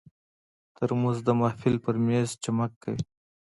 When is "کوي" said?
2.83-3.01